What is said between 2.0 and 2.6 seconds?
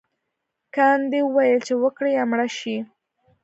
یا مړه